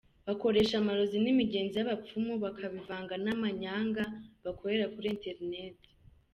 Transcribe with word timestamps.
Bakoresha 0.27 0.75
amarozi 0.77 1.17
n'imigenzo 1.19 1.75
y'abapfumu 1.77 2.33
bakabivanga 2.43 3.13
n'amanyanga 3.23 4.03
bakorera 4.45 4.85
kuri 4.93 5.07
Internet. 5.15 5.77